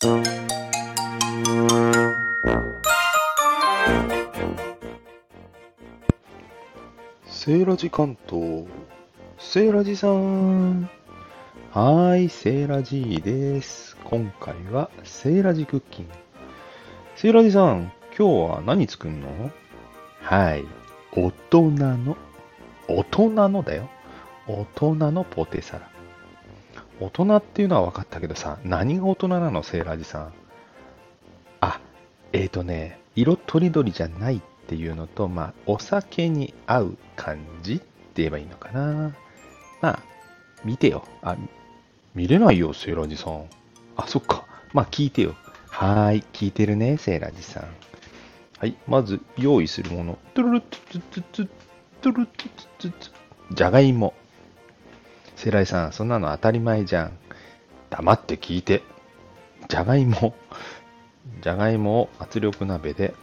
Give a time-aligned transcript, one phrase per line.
[0.00, 8.64] セーラジ関東。
[9.38, 10.88] セーラジさん。
[11.72, 13.98] はーい、セーラジーです。
[14.04, 16.12] 今回はセーラジクッキング。
[17.16, 19.50] セーラジさん、今日は何作るの？
[20.22, 20.64] はい、
[21.12, 22.16] 大人の、
[22.88, 23.90] 大人のだよ。
[24.46, 25.89] 大人のポテサラ。
[27.00, 30.32] 大人っていうのは分かったけどさ、何が大人なの、セーラージさん。
[31.60, 31.80] あ、
[32.32, 37.84] えーとね、色とりどりじゃないっていうのと、まあ、お酒に合う感じって
[38.16, 39.16] 言えばいいのかな。
[39.80, 40.02] まあ、
[40.62, 41.04] 見てよ。
[41.22, 41.36] あ、
[42.14, 43.46] 見れないよ、セーラージさん。
[43.96, 44.44] あ、そっか。
[44.72, 45.34] まあ、聞いてよ。
[45.68, 47.64] はーい、聞いてるね、セーラージさん。
[48.58, 50.18] はい、まず用意するもの。
[50.34, 51.48] トゥルルトゥトゥトゥ
[52.02, 52.48] トゥルトゥ
[52.78, 54.12] トゥトゥじゃがいも。
[55.40, 57.12] セラジさん、そんなの当たり前じゃん。
[57.88, 58.82] 黙って聞いて。
[59.70, 60.34] じゃがいも。
[61.40, 63.14] じゃがいもを圧力鍋で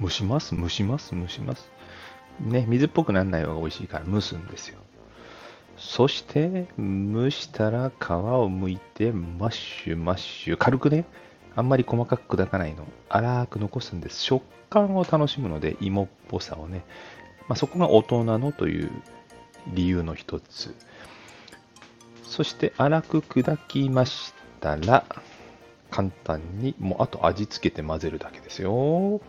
[0.00, 1.68] 蒸します、蒸します、蒸します。
[2.38, 4.78] ね、水っぽくならない方が美味しいから蒸すんですよ。
[5.76, 10.56] そして、蒸したら皮を剥いて、マッシュ、マッシュ。
[10.56, 11.04] 軽くね、
[11.56, 12.86] あんまり細かく砕かないの。
[13.10, 14.22] 粗く残すんです。
[14.22, 16.84] 食感を楽しむので、芋っぽさをね。
[17.48, 18.92] まあ、そこが大人のという
[19.72, 20.72] 理由の一つ。
[22.24, 25.04] そして、粗く砕きましたら、
[25.90, 29.20] 簡単に、もうあと味付けて混ぜるだけですよ。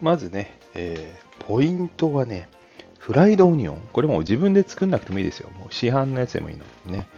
[0.00, 2.48] まずね、えーポイントはね、
[2.98, 3.88] フライドオニオン。
[3.92, 5.50] これもう自分で作んなくてもいいですよ。
[5.58, 7.08] もう市販のやつでもいいのにね。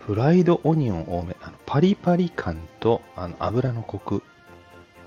[0.00, 1.36] フライドオニオン多め。
[1.42, 4.22] あのパリパリ感とあの油のコク、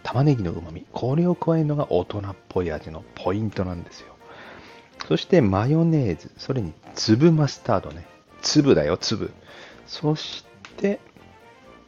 [0.03, 0.85] 玉ねぎの旨味。
[0.91, 4.16] これを加えるのが大人っぽい味のポイントなんですよ。
[5.08, 6.31] そしてマヨネーズ。
[6.38, 8.06] それに粒マスタードね。
[8.42, 9.31] 粒だよ、粒。
[9.86, 10.45] そし
[10.78, 11.00] て、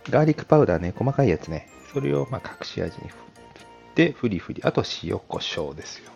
[0.10, 1.70] ガーリックパウダーね、細かいやつね。
[1.94, 4.62] それをまあ隠し味に振って、フリフリ。
[4.64, 6.12] あと塩コショウですよ。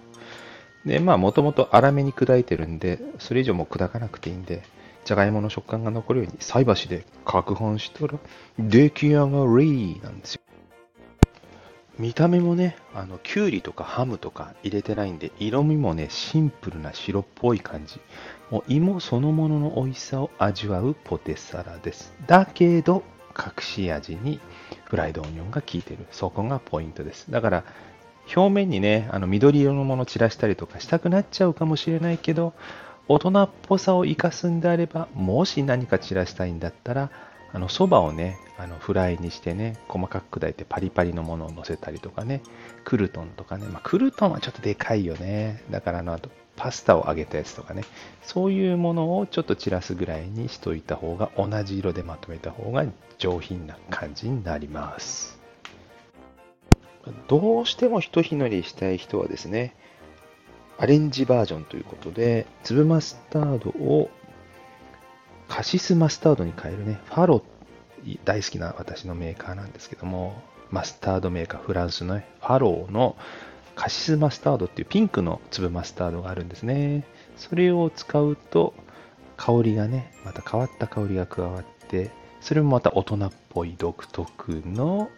[0.85, 4.63] で、まあ、もともと粗めに砕いてるんで、それ以上も砕かなくていいんで、
[5.05, 8.19] じゃがいもの食感が残るように菜箸で攪拌したら、
[8.59, 10.42] 出来上がりなんですよ。
[11.99, 17.99] 見た目もね、あの、きゅうりとかハムとか入れてないんで、色味もね、シンプルな白っぽい感じ。
[18.49, 22.13] もう芋そのものの美味しさを味わうポテサラです。
[22.25, 23.03] だけど、
[23.37, 24.39] 隠し味に
[24.85, 26.05] フライドオニオンが効いてる。
[26.11, 27.29] そこがポイントです。
[27.31, 27.63] だから、
[28.35, 32.53] 表面にね、あの緑色のもの散らしたりとかしたくなっちゃうかもしれないけど、
[33.07, 37.11] 大人っぽさを生かすんであれば、もし何か散らしたいんだったら、
[37.51, 42.41] あのそばをね、あのフライにしてね、細かく砕いてパリパリのものを乗せたりとかね、
[42.83, 45.63] クルトンとかね、まあ、クルトンはちょっとでかいよね。
[45.71, 47.83] だからあの、あとパスタを揚げたやつとかね、
[48.21, 52.85] そういうものをちょっと散らすぐらいにしといた方が、同じ色でまとめた方が
[53.17, 55.39] 上品な感じになります。
[57.27, 59.75] どうしてもひとひねりしたい人はですね、
[60.77, 64.09] アレンジバージョンということで、粒マスタードを
[65.47, 67.43] カシスマスタードに変えるね、ファロッ
[68.25, 73.15] 大好きな私のメーカーなんですけども、マスタードメーカー、フランスのファローの
[73.75, 77.05] カシスマスタードっていうピンクの粒マスタードがあるんですね。
[77.37, 78.73] それを使うと、
[79.37, 85.09] 香りがね、また変わった香りが加わって、それもまた大人っぽい独特の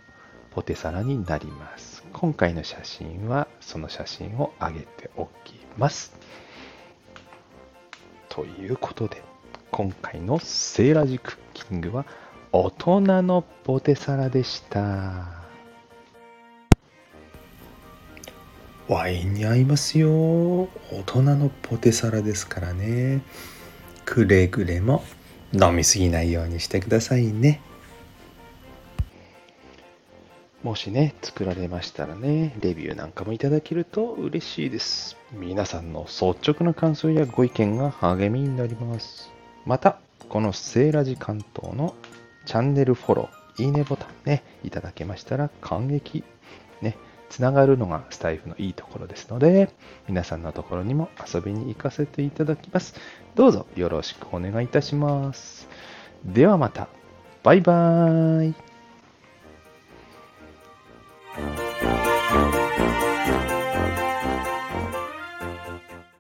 [0.52, 2.04] ポテサラになります。
[2.14, 6.18] 今回の写真はその写真を上げておきます。
[8.30, 9.22] ということで、
[9.72, 12.06] 今回のセーラージクッキングは
[12.58, 15.26] 大人のポテサラでした。
[18.88, 20.10] ワインに合いますよ。
[20.10, 23.22] 大人のポテサラですからね。
[24.06, 25.04] くれぐれも
[25.52, 27.60] 飲みすぎないようにしてくださいね。
[30.64, 35.18] もしね、作られましたらね、レビューなんかもいただけると嬉しいです。
[35.34, 39.30] 皆さんの率直な感想やご意見が励みになります。
[39.66, 40.00] また、
[40.30, 41.94] このセーラジ関東の
[42.46, 46.24] チャンネルフォロー、いいねボタンね、いただけましたら感激。
[46.82, 46.98] ね、
[47.30, 49.70] つながるのがスタイフのいいところですので、
[50.08, 52.96] 皆さんのところにも遊びに行かせていただきます。
[53.36, 55.68] どうぞよろしくお願いいたします。
[56.24, 56.88] ではまた。
[57.44, 58.75] バイバーイ。